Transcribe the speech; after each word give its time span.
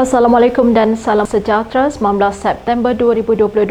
Assalamualaikum 0.00 0.72
dan 0.72 0.96
salam 0.96 1.28
sejahtera 1.28 1.92
19 1.92 2.32
September 2.32 2.96
2022 2.96 3.68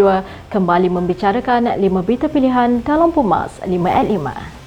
kembali 0.54 0.86
membicarakan 0.94 1.74
5 1.74 2.05
berita 2.05 2.29
pilihan 2.29 2.86
dalam 2.86 3.09
Pumas 3.09 3.58
5 3.66 3.74
at 3.90 4.05
5. 4.05 4.58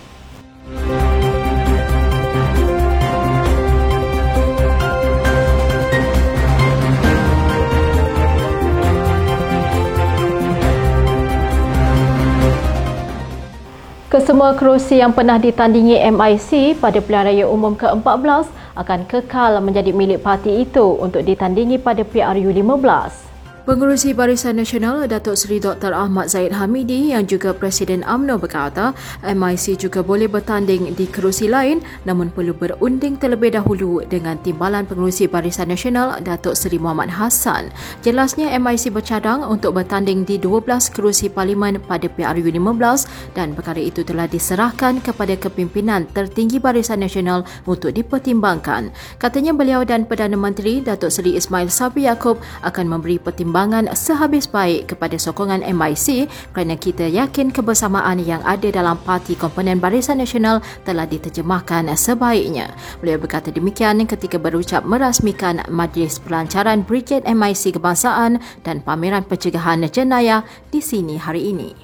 Kesemua 14.12 14.52
kerusi 14.52 15.00
yang 15.00 15.16
pernah 15.16 15.40
ditandingi 15.40 15.96
MIC 16.12 16.76
pada 16.84 17.00
pilihan 17.00 17.32
raya 17.32 17.46
umum 17.48 17.72
ke-14 17.72 18.44
akan 18.76 19.08
kekal 19.08 19.56
menjadi 19.64 19.88
milik 19.88 20.20
parti 20.20 20.68
itu 20.68 20.84
untuk 21.00 21.24
ditandingi 21.24 21.80
pada 21.80 22.04
PRU 22.04 22.52
15. 22.52 23.31
Pengurusi 23.62 24.10
Barisan 24.10 24.58
Nasional 24.58 25.06
Datuk 25.06 25.38
Seri 25.38 25.62
Dr. 25.62 25.94
Ahmad 25.94 26.26
Zaid 26.26 26.50
Hamidi 26.50 27.14
yang 27.14 27.22
juga 27.30 27.54
Presiden 27.54 28.02
AMNO 28.02 28.42
berkata 28.42 28.90
MIC 29.22 29.78
juga 29.78 30.02
boleh 30.02 30.26
bertanding 30.26 30.98
di 30.98 31.06
kerusi 31.06 31.46
lain 31.46 31.78
namun 32.02 32.34
perlu 32.34 32.58
berunding 32.58 33.14
terlebih 33.22 33.54
dahulu 33.54 34.02
dengan 34.10 34.34
Timbalan 34.42 34.82
Pengurusi 34.82 35.30
Barisan 35.30 35.70
Nasional 35.70 36.18
Datuk 36.26 36.58
Seri 36.58 36.82
Muhammad 36.82 37.14
Hassan. 37.14 37.70
Jelasnya 38.02 38.50
MIC 38.58 38.98
bercadang 38.98 39.46
untuk 39.46 39.78
bertanding 39.78 40.26
di 40.26 40.42
12 40.42 40.90
kerusi 40.90 41.30
parlimen 41.30 41.78
pada 41.86 42.10
PRU 42.10 42.42
15 42.42 43.38
dan 43.38 43.54
perkara 43.54 43.78
itu 43.78 44.02
telah 44.02 44.26
diserahkan 44.26 44.98
kepada 44.98 45.38
kepimpinan 45.38 46.10
tertinggi 46.10 46.58
Barisan 46.58 46.98
Nasional 46.98 47.46
untuk 47.70 47.94
dipertimbangkan. 47.94 48.90
Katanya 49.22 49.54
beliau 49.54 49.86
dan 49.86 50.02
Perdana 50.02 50.34
Menteri 50.34 50.82
Datuk 50.82 51.14
Seri 51.14 51.38
Ismail 51.38 51.70
Sabri 51.70 52.10
Yaakob 52.10 52.42
akan 52.66 52.90
memberi 52.90 53.22
pertimbangan 53.22 53.51
pertimbangan 53.52 53.92
sehabis 53.92 54.48
baik 54.48 54.96
kepada 54.96 55.20
sokongan 55.20 55.60
MIC 55.60 56.24
kerana 56.56 56.72
kita 56.72 57.04
yakin 57.04 57.52
kebersamaan 57.52 58.24
yang 58.24 58.40
ada 58.48 58.64
dalam 58.72 58.96
parti 59.04 59.36
komponen 59.36 59.76
Barisan 59.76 60.24
Nasional 60.24 60.64
telah 60.88 61.04
diterjemahkan 61.04 61.92
sebaiknya. 61.92 62.72
Beliau 63.04 63.20
berkata 63.20 63.52
demikian 63.52 64.08
ketika 64.08 64.40
berucap 64.40 64.88
merasmikan 64.88 65.60
Majlis 65.68 66.16
Pelancaran 66.24 66.80
Brigade 66.80 67.28
MIC 67.28 67.76
Kebangsaan 67.76 68.40
dan 68.64 68.80
pameran 68.80 69.20
pencegahan 69.28 69.84
jenayah 69.84 70.48
di 70.72 70.80
sini 70.80 71.20
hari 71.20 71.52
ini. 71.52 71.76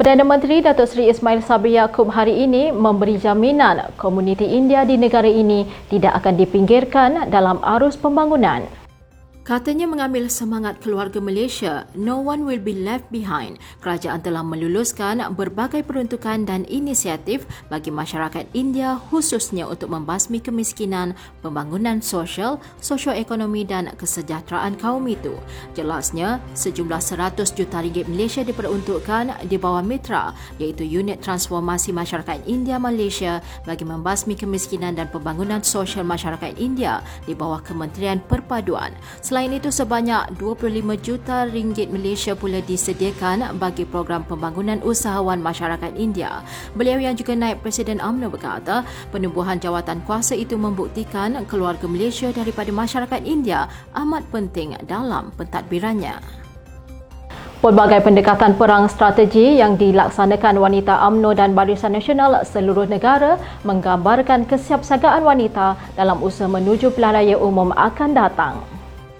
Perdana 0.00 0.24
Menteri 0.24 0.64
Datuk 0.64 0.88
Seri 0.88 1.12
Ismail 1.12 1.44
Sabri 1.44 1.76
Yaakob 1.76 2.08
hari 2.08 2.40
ini 2.40 2.72
memberi 2.72 3.20
jaminan 3.20 3.92
komuniti 4.00 4.48
India 4.48 4.88
di 4.88 4.96
negara 4.96 5.28
ini 5.28 5.68
tidak 5.92 6.24
akan 6.24 6.40
dipinggirkan 6.40 7.28
dalam 7.28 7.60
arus 7.60 8.00
pembangunan. 8.00 8.77
Katanya 9.48 9.88
mengambil 9.88 10.28
semangat 10.28 10.76
keluarga 10.84 11.24
Malaysia, 11.24 11.88
no 11.96 12.20
one 12.20 12.44
will 12.44 12.60
be 12.60 12.76
left 12.84 13.08
behind. 13.08 13.56
Kerajaan 13.80 14.20
telah 14.20 14.44
meluluskan 14.44 15.24
berbagai 15.32 15.88
peruntukan 15.88 16.44
dan 16.44 16.68
inisiatif 16.68 17.48
bagi 17.72 17.88
masyarakat 17.88 18.44
India 18.52 19.00
khususnya 19.08 19.64
untuk 19.64 19.88
membasmi 19.88 20.44
kemiskinan, 20.44 21.16
pembangunan 21.40 22.04
sosial, 22.04 22.60
sosioekonomi 22.84 23.64
dan 23.64 23.88
kesejahteraan 23.96 24.76
kaum 24.76 25.08
itu. 25.08 25.32
Jelasnya, 25.72 26.44
sejumlah 26.52 27.00
100 27.00 27.48
juta 27.56 27.80
ringgit 27.80 28.04
Malaysia 28.04 28.44
diperuntukkan 28.44 29.48
di 29.48 29.56
bawah 29.56 29.80
mitra 29.80 30.36
iaitu 30.60 30.84
Unit 30.84 31.24
Transformasi 31.24 31.96
Masyarakat 31.96 32.44
India 32.44 32.76
Malaysia 32.76 33.40
bagi 33.64 33.88
membasmi 33.88 34.36
kemiskinan 34.36 34.92
dan 34.92 35.08
pembangunan 35.08 35.64
sosial 35.64 36.04
masyarakat 36.04 36.52
India 36.60 37.00
di 37.24 37.32
bawah 37.32 37.64
Kementerian 37.64 38.20
Perpaduan. 38.28 38.92
Selain 39.24 39.36
Selain 39.38 39.54
itu, 39.54 39.70
sebanyak 39.70 40.34
25 40.34 40.98
juta 40.98 41.46
ringgit 41.46 41.94
Malaysia 41.94 42.34
pula 42.34 42.58
disediakan 42.58 43.54
bagi 43.54 43.86
program 43.86 44.26
pembangunan 44.26 44.82
usahawan 44.82 45.38
masyarakat 45.38 45.94
India. 45.94 46.42
Beliau 46.74 46.98
yang 46.98 47.14
juga 47.14 47.38
naib 47.38 47.62
Presiden 47.62 48.02
UMNO 48.02 48.34
berkata, 48.34 48.82
penubuhan 49.14 49.62
jawatan 49.62 50.02
kuasa 50.02 50.34
itu 50.34 50.58
membuktikan 50.58 51.46
keluarga 51.46 51.86
Malaysia 51.86 52.34
daripada 52.34 52.74
masyarakat 52.74 53.22
India 53.22 53.70
amat 53.94 54.26
penting 54.34 54.74
dalam 54.90 55.30
pentadbirannya. 55.38 56.18
Pelbagai 57.62 58.02
pendekatan 58.02 58.58
perang 58.58 58.90
strategi 58.90 59.62
yang 59.62 59.78
dilaksanakan 59.78 60.58
wanita 60.58 60.98
AMNO 61.06 61.38
dan 61.38 61.54
Barisan 61.54 61.94
Nasional 61.94 62.42
seluruh 62.42 62.90
negara 62.90 63.38
menggambarkan 63.62 64.50
kesiapsiagaan 64.50 65.22
wanita 65.22 65.78
dalam 65.94 66.26
usaha 66.26 66.50
menuju 66.50 66.90
pilihan 66.90 67.14
raya 67.22 67.36
umum 67.38 67.70
akan 67.78 68.18
datang. 68.18 68.77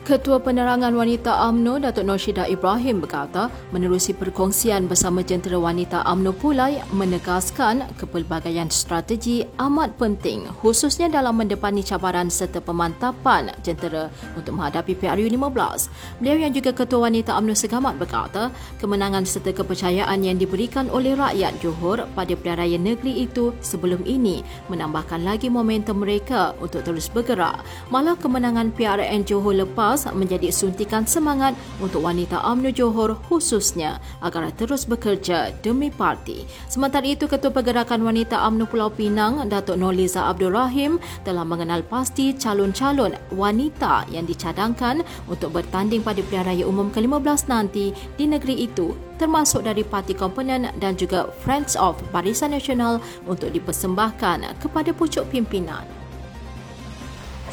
Ketua 0.08 0.40
Penerangan 0.40 0.96
Wanita 0.96 1.36
AMNO 1.52 1.84
Datuk 1.84 2.08
Norshida 2.08 2.48
Ibrahim 2.48 3.04
berkata 3.04 3.52
menerusi 3.76 4.16
perkongsian 4.16 4.88
bersama 4.88 5.20
jentera 5.20 5.60
wanita 5.60 6.00
AMNO 6.08 6.32
Pulai 6.32 6.80
menegaskan 6.96 7.84
kepelbagaian 8.00 8.72
strategi 8.72 9.44
amat 9.60 10.00
penting 10.00 10.48
khususnya 10.64 11.12
dalam 11.12 11.36
mendepani 11.36 11.84
cabaran 11.84 12.32
serta 12.32 12.64
pemantapan 12.64 13.52
jentera 13.60 14.08
untuk 14.32 14.56
menghadapi 14.56 14.96
PRU 14.96 15.28
15. 15.28 16.24
Beliau 16.24 16.40
yang 16.40 16.56
juga 16.56 16.72
Ketua 16.72 17.12
Wanita 17.12 17.36
AMNO 17.36 17.52
Segamat 17.52 18.00
berkata 18.00 18.48
kemenangan 18.80 19.28
serta 19.28 19.52
kepercayaan 19.52 20.24
yang 20.24 20.40
diberikan 20.40 20.88
oleh 20.88 21.20
rakyat 21.20 21.60
Johor 21.60 22.08
pada 22.16 22.32
pilihan 22.32 22.56
raya 22.56 22.80
negeri 22.80 23.28
itu 23.28 23.52
sebelum 23.60 24.00
ini 24.08 24.40
menambahkan 24.72 25.20
lagi 25.20 25.52
momentum 25.52 26.00
mereka 26.00 26.56
untuk 26.64 26.80
terus 26.80 27.12
bergerak. 27.12 27.60
Malah 27.92 28.16
kemenangan 28.16 28.72
PRN 28.72 29.28
Johor 29.28 29.52
lepas 29.52 29.97
menjadi 30.14 30.54
suntikan 30.54 31.02
semangat 31.08 31.58
untuk 31.82 32.06
wanita 32.06 32.38
UMNO 32.44 32.70
Johor 32.70 33.18
khususnya 33.26 33.98
agar 34.22 34.52
terus 34.54 34.86
bekerja 34.86 35.50
demi 35.64 35.90
parti. 35.90 36.46
Sementara 36.70 37.02
itu, 37.08 37.26
Ketua 37.26 37.50
Pergerakan 37.50 38.06
Wanita 38.06 38.46
UMNO 38.46 38.70
Pulau 38.70 38.92
Pinang, 38.92 39.42
Datuk 39.50 39.80
Noliza 39.80 40.30
Abdul 40.30 40.54
Rahim 40.54 41.02
telah 41.26 41.42
mengenal 41.42 41.82
pasti 41.82 42.36
calon-calon 42.36 43.18
wanita 43.34 44.06
yang 44.14 44.28
dicadangkan 44.28 45.02
untuk 45.26 45.56
bertanding 45.56 46.06
pada 46.06 46.22
pilihan 46.22 46.46
raya 46.46 46.64
umum 46.68 46.92
ke-15 46.94 47.50
nanti 47.50 47.90
di 48.14 48.24
negeri 48.28 48.68
itu 48.68 48.94
termasuk 49.18 49.66
dari 49.66 49.82
parti 49.82 50.14
komponen 50.14 50.70
dan 50.78 50.94
juga 50.94 51.26
Friends 51.42 51.74
of 51.74 51.98
Barisan 52.14 52.54
Nasional 52.54 53.02
untuk 53.26 53.50
dipersembahkan 53.50 54.62
kepada 54.62 54.94
pucuk 54.94 55.26
pimpinan. 55.34 55.97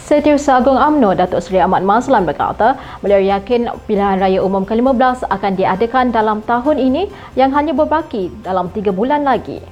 Setiausaha 0.05 0.61
Agung 0.61 0.77
UMNO 0.77 1.17
Datuk 1.17 1.41
Seri 1.41 1.57
Ahmad 1.57 1.81
Mazlan 1.81 2.29
berkata, 2.29 2.77
beliau 3.01 3.17
yakin 3.17 3.73
pilihan 3.89 4.21
raya 4.21 4.37
umum 4.37 4.61
ke-15 4.61 5.25
akan 5.33 5.51
diadakan 5.57 6.13
dalam 6.13 6.45
tahun 6.45 6.77
ini 6.77 7.09
yang 7.33 7.49
hanya 7.57 7.73
berbaki 7.73 8.29
dalam 8.45 8.69
tiga 8.69 8.93
bulan 8.93 9.25
lagi. 9.25 9.65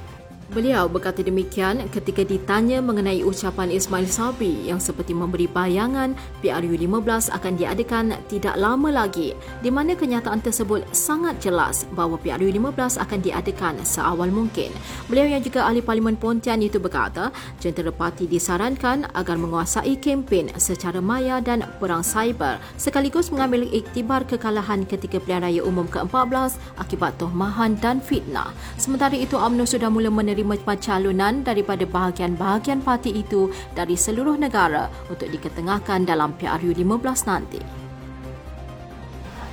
Beliau 0.52 0.92
berkata 0.92 1.24
demikian 1.24 1.88
ketika 1.88 2.20
ditanya 2.20 2.84
mengenai 2.84 3.24
ucapan 3.24 3.72
Ismail 3.72 4.04
Sabri 4.04 4.68
yang 4.68 4.76
seperti 4.76 5.16
memberi 5.16 5.48
bayangan 5.48 6.12
PRU 6.44 6.76
15 6.76 7.32
akan 7.32 7.52
diadakan 7.56 8.12
tidak 8.28 8.52
lama 8.60 8.92
lagi 8.92 9.32
di 9.64 9.72
mana 9.72 9.96
kenyataan 9.96 10.44
tersebut 10.44 10.84
sangat 10.92 11.40
jelas 11.40 11.88
bahawa 11.96 12.20
PRU 12.20 12.52
15 12.52 13.00
akan 13.00 13.18
diadakan 13.24 13.74
seawal 13.88 14.28
mungkin. 14.28 14.68
Beliau 15.08 15.32
yang 15.32 15.40
juga 15.40 15.64
ahli 15.64 15.80
Parlimen 15.80 16.20
Pontian 16.20 16.60
itu 16.60 16.76
berkata 16.76 17.32
jentera 17.56 17.88
parti 17.88 18.28
disarankan 18.28 19.08
agar 19.16 19.40
menguasai 19.40 19.96
kempen 19.96 20.52
secara 20.60 21.00
maya 21.00 21.40
dan 21.40 21.64
perang 21.80 22.04
cyber 22.04 22.60
sekaligus 22.76 23.32
mengambil 23.32 23.64
iktibar 23.72 24.28
kekalahan 24.28 24.84
ketika 24.84 25.16
pilihan 25.24 25.48
raya 25.48 25.62
umum 25.64 25.88
ke-14 25.88 26.60
akibat 26.76 27.16
tohmahan 27.16 27.80
dan 27.80 28.04
fitnah. 28.04 28.52
Sementara 28.76 29.16
itu 29.16 29.40
UMNO 29.40 29.64
sudah 29.64 29.88
mula 29.88 30.12
menerima 30.12 30.33
menerima 30.34 30.66
pencalonan 30.66 31.46
daripada 31.46 31.86
bahagian-bahagian 31.86 32.82
parti 32.82 33.14
itu 33.14 33.54
dari 33.78 33.94
seluruh 33.94 34.34
negara 34.34 34.90
untuk 35.06 35.30
diketengahkan 35.30 36.02
dalam 36.10 36.34
PRU 36.34 36.74
15 36.74 37.30
nanti. 37.30 37.62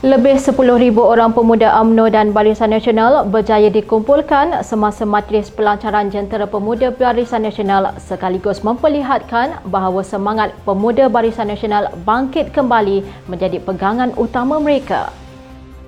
Lebih 0.01 0.42
10,000 0.42 0.98
orang 0.98 1.30
pemuda 1.30 1.78
AMNO 1.78 2.10
dan 2.10 2.33
Barisan 2.33 2.74
Nasional 2.74 3.30
berjaya 3.30 3.69
dikumpulkan 3.69 4.66
semasa 4.66 5.06
Majlis 5.06 5.54
Pelancaran 5.54 6.10
Jentera 6.10 6.50
Pemuda 6.50 6.89
Barisan 6.89 7.45
Nasional 7.45 7.94
sekaligus 8.01 8.66
memperlihatkan 8.66 9.62
bahawa 9.69 10.01
semangat 10.01 10.57
pemuda 10.66 11.06
Barisan 11.06 11.54
Nasional 11.54 11.94
bangkit 12.01 12.50
kembali 12.50 13.06
menjadi 13.30 13.62
pegangan 13.62 14.10
utama 14.18 14.57
mereka. 14.57 15.13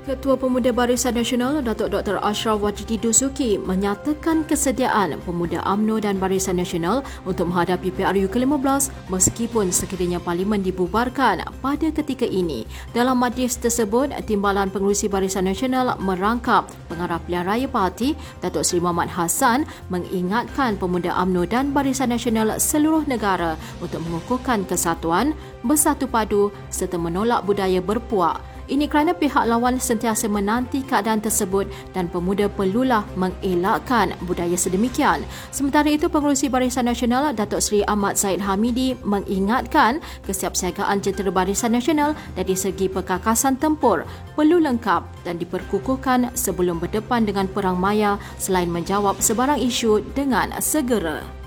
Ketua 0.04 0.36
Pemuda 0.36 0.76
Barisan 0.76 1.16
Nasional 1.16 1.64
Datuk 1.64 1.88
Dr. 1.88 2.20
Ashraf 2.20 2.60
Wajidi 2.60 3.00
Dusuki 3.00 3.56
menyatakan 3.56 4.44
kesediaan 4.44 5.16
Pemuda 5.24 5.64
AMNO 5.64 6.04
dan 6.04 6.20
Barisan 6.20 6.60
Nasional 6.60 7.08
untuk 7.24 7.48
menghadapi 7.48 7.88
PRU 7.88 8.28
ke-15 8.28 8.92
meskipun 9.08 9.72
sekiranya 9.72 10.20
Parlimen 10.20 10.60
dibubarkan 10.60 11.48
pada 11.64 11.88
ketika 11.88 12.28
ini. 12.28 12.68
Dalam 12.92 13.16
majlis 13.16 13.56
tersebut, 13.56 14.12
Timbalan 14.28 14.68
Pengurusi 14.76 15.08
Barisan 15.08 15.48
Nasional 15.48 15.96
merangkap 16.04 16.68
Pengarah 16.92 17.24
Pilihan 17.24 17.48
Raya 17.48 17.72
Parti 17.72 18.12
Datuk 18.44 18.68
Seri 18.68 18.84
Muhammad 18.84 19.08
Hassan 19.08 19.64
mengingatkan 19.88 20.76
Pemuda 20.76 21.16
AMNO 21.16 21.48
dan 21.48 21.72
Barisan 21.72 22.12
Nasional 22.12 22.60
seluruh 22.60 23.08
negara 23.08 23.56
untuk 23.80 24.04
mengukuhkan 24.04 24.68
kesatuan, 24.68 25.32
bersatu 25.64 26.12
padu 26.12 26.52
serta 26.68 27.00
menolak 27.00 27.48
budaya 27.48 27.80
berpuak 27.80 28.53
ini 28.72 28.88
kerana 28.88 29.12
pihak 29.12 29.44
lawan 29.44 29.76
sentiasa 29.82 30.32
menanti 30.32 30.82
keadaan 30.88 31.20
tersebut 31.20 31.68
dan 31.92 32.08
pemuda 32.08 32.48
perlulah 32.48 33.04
mengelakkan 33.20 34.16
budaya 34.24 34.56
sedemikian. 34.56 35.24
Sementara 35.52 35.92
itu, 35.92 36.08
Pengurusi 36.08 36.48
Barisan 36.48 36.88
Nasional 36.88 37.36
Datuk 37.36 37.60
Seri 37.60 37.84
Ahmad 37.90 38.16
Zaid 38.16 38.40
Hamidi 38.40 38.96
mengingatkan 39.04 40.00
kesiapsiagaan 40.24 41.04
jentera 41.04 41.34
Barisan 41.34 41.76
Nasional 41.76 42.16
dari 42.40 42.56
segi 42.56 42.88
perkakasan 42.88 43.60
tempur 43.60 44.08
perlu 44.40 44.64
lengkap 44.64 45.04
dan 45.28 45.36
diperkukuhkan 45.38 46.32
sebelum 46.34 46.80
berdepan 46.80 47.28
dengan 47.28 47.46
perang 47.52 47.76
maya 47.76 48.16
selain 48.40 48.72
menjawab 48.72 49.20
sebarang 49.20 49.60
isu 49.60 50.02
dengan 50.16 50.56
segera. 50.64 51.43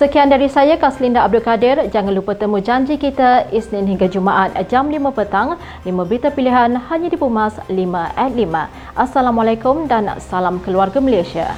Sekian 0.00 0.32
dari 0.32 0.48
saya 0.48 0.80
Kaslinda 0.80 1.28
Abdul 1.28 1.44
Kadir. 1.44 1.76
Jangan 1.92 2.16
lupa 2.16 2.32
temu 2.32 2.56
janji 2.56 2.96
kita 2.96 3.52
Isnin 3.52 3.84
hingga 3.84 4.08
Jumaat 4.08 4.56
jam 4.72 4.88
5 4.88 4.96
petang. 5.12 5.60
5 5.84 5.92
berita 6.08 6.32
pilihan 6.32 6.72
hanya 6.88 7.12
di 7.12 7.20
Pumas 7.20 7.60
5 7.68 7.76
at 8.16 8.32
5. 8.32 8.96
Assalamualaikum 8.96 9.84
dan 9.92 10.08
salam 10.16 10.56
keluarga 10.64 11.04
Malaysia. 11.04 11.52